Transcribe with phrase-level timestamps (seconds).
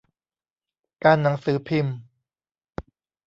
[1.03, 1.95] การหนังสือพิมพ์